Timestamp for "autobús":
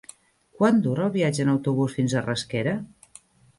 1.53-1.99